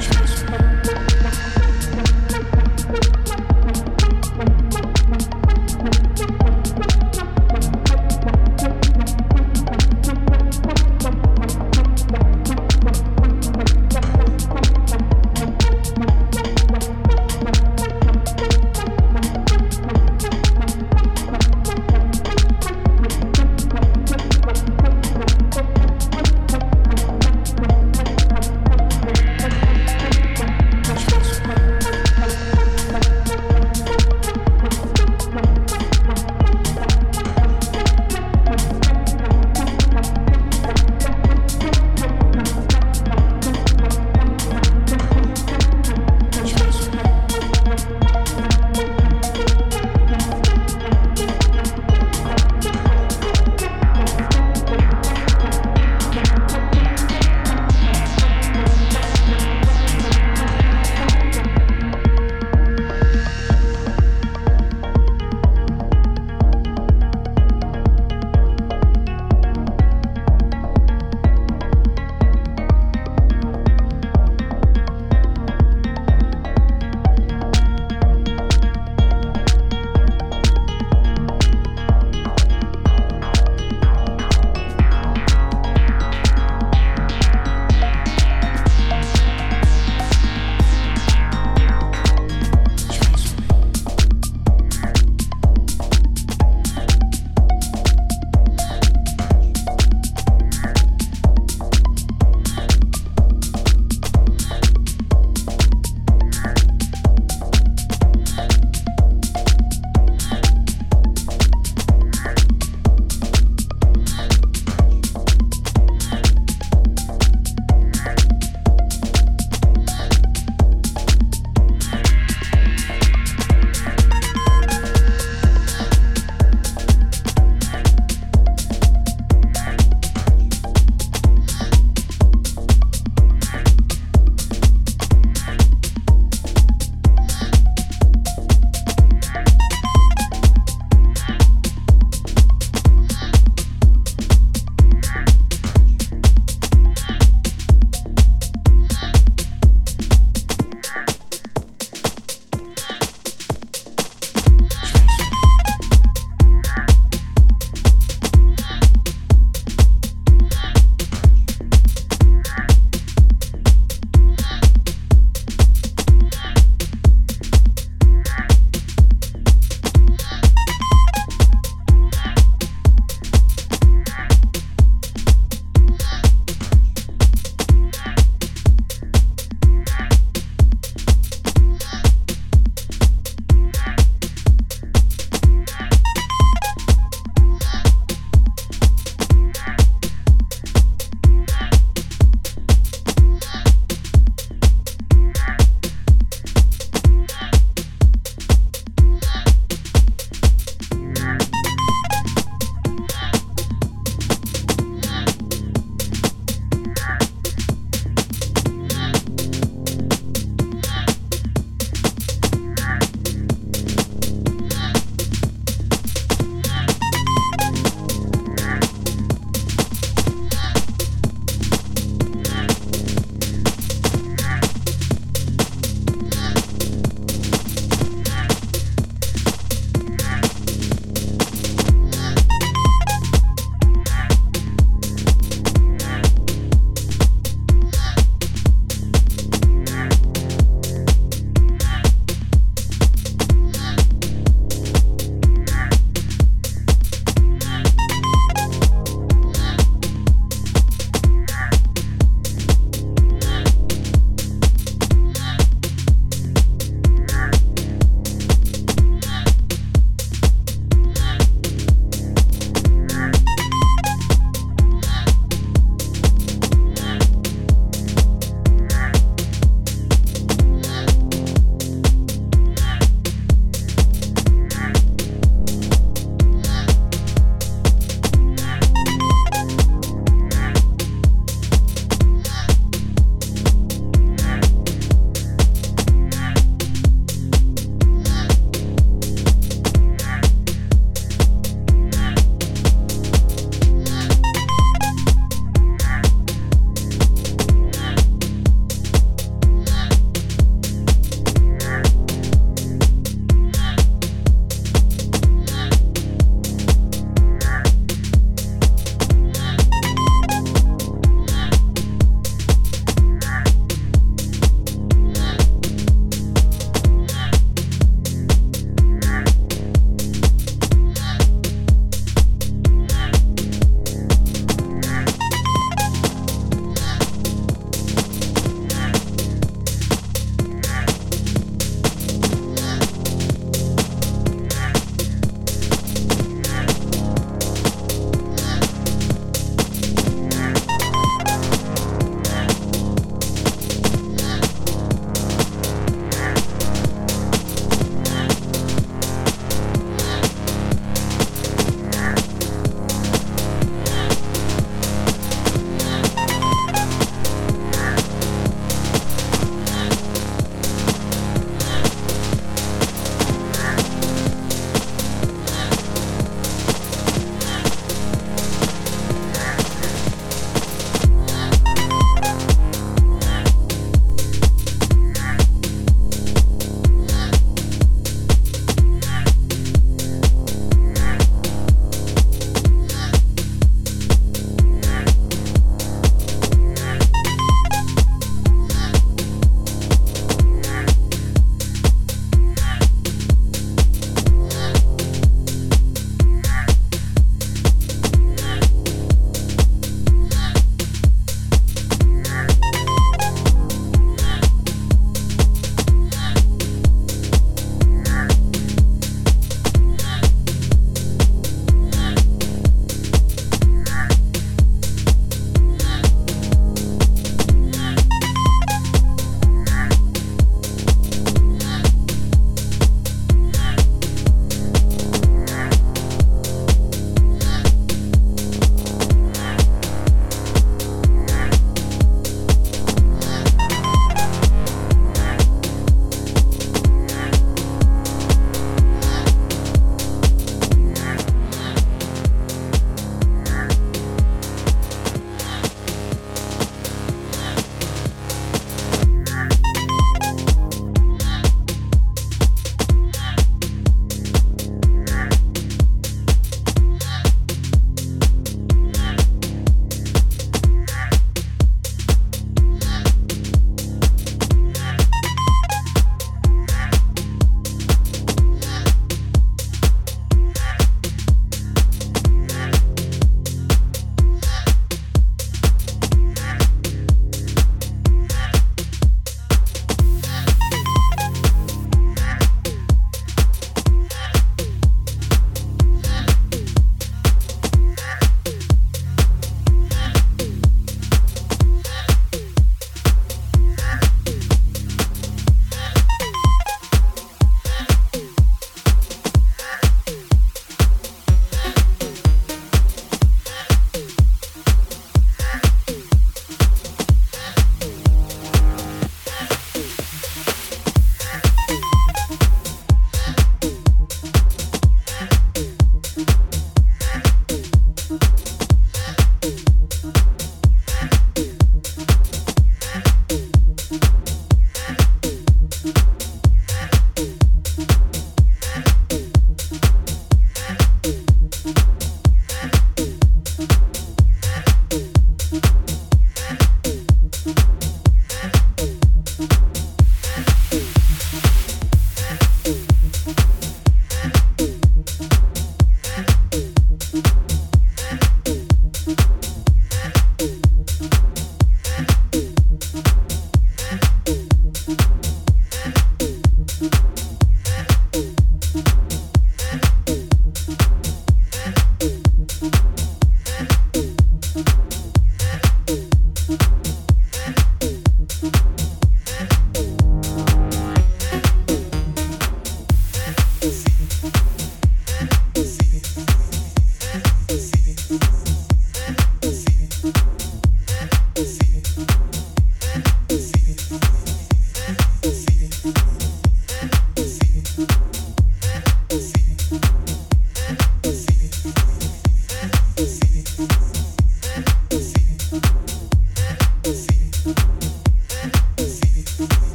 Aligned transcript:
touch, 0.00 0.16
touch. 0.16 0.29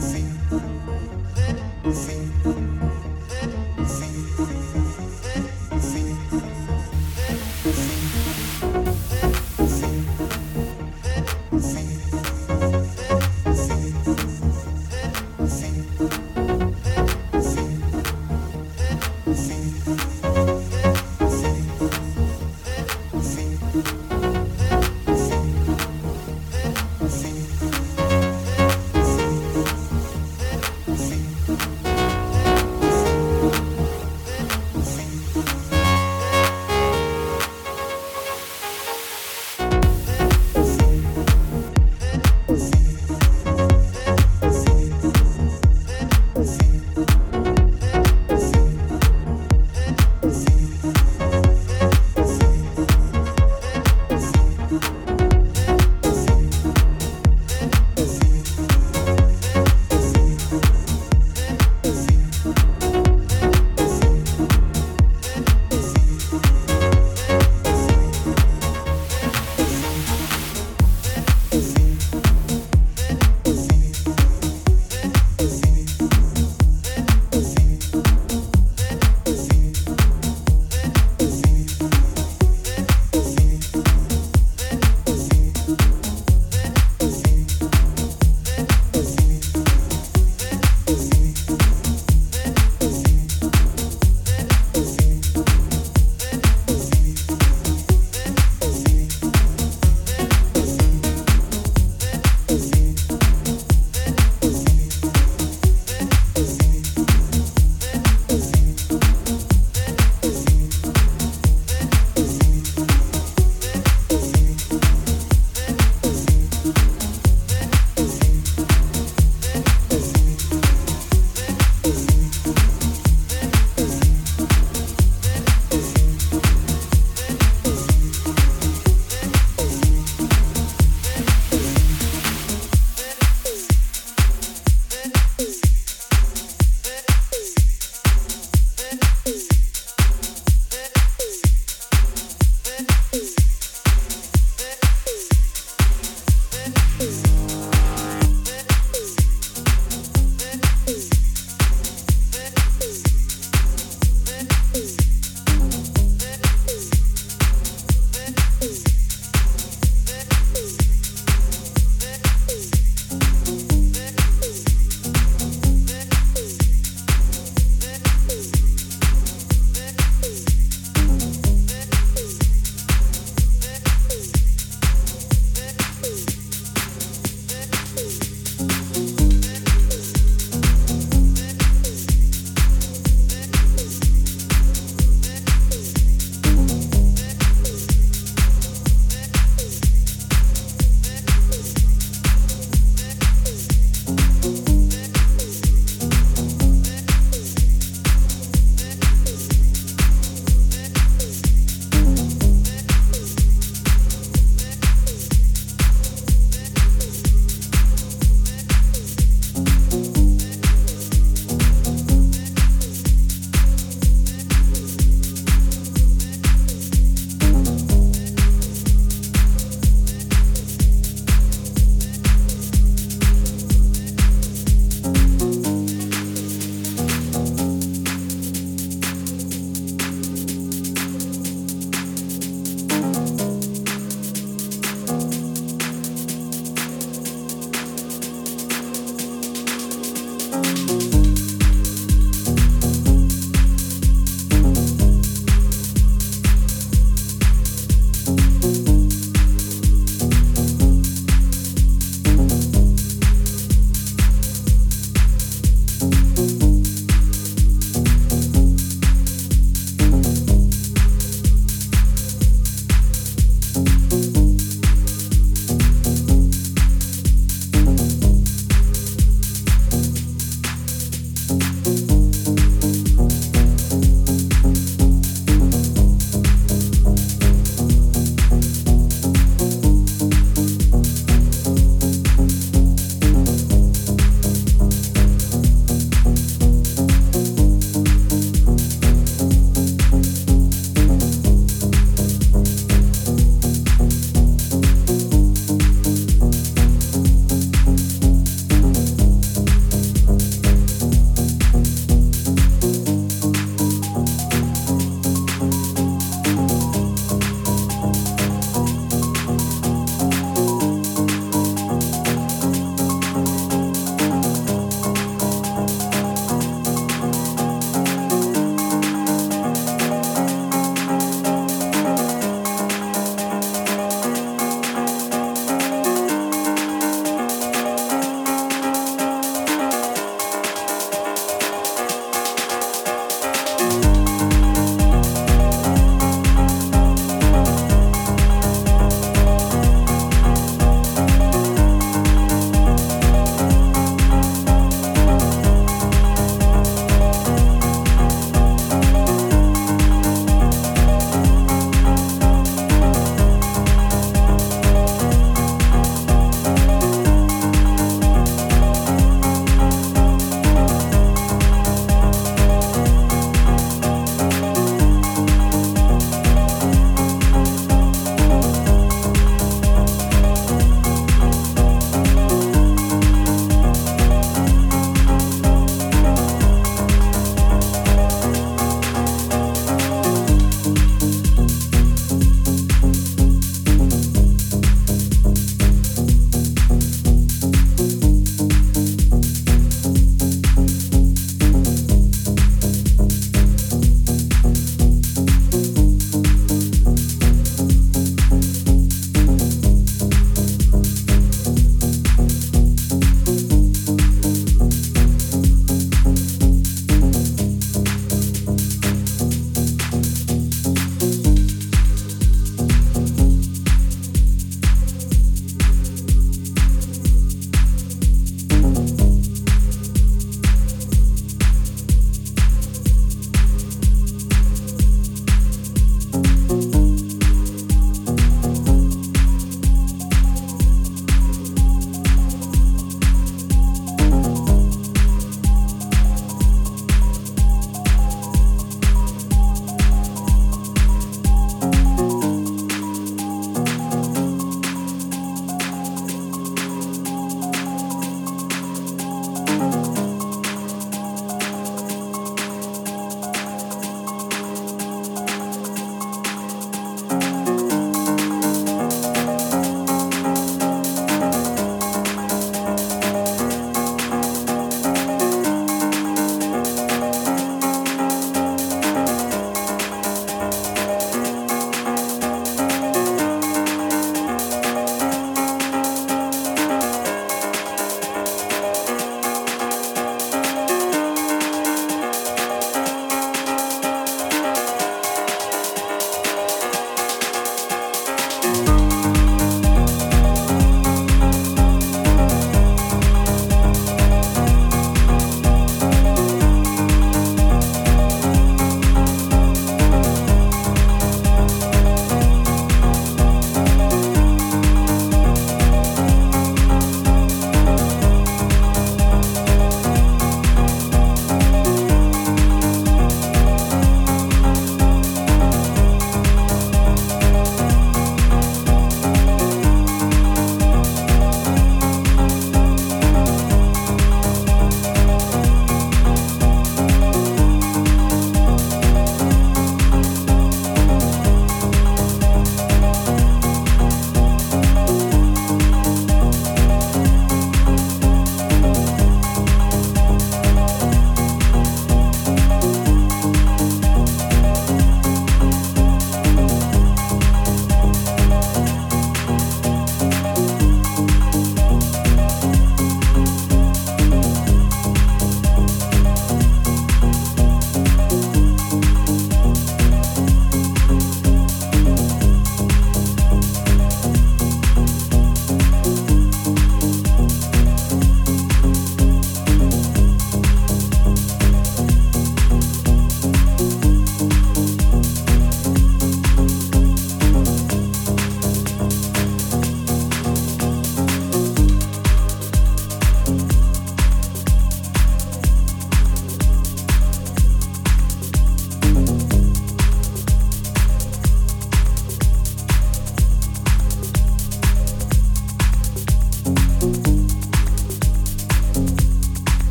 sin 0.00 0.25